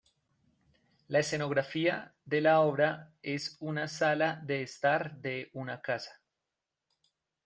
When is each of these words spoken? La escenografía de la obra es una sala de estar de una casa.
La 1.09 1.19
escenografía 1.19 2.15
de 2.25 2.41
la 2.41 2.61
obra 2.61 3.11
es 3.21 3.57
una 3.59 3.87
sala 3.87 4.41
de 4.43 4.63
estar 4.63 5.17
de 5.21 5.51
una 5.53 5.79
casa. 5.83 6.19